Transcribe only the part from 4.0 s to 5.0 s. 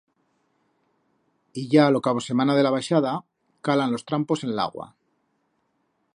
trampos en l'agua.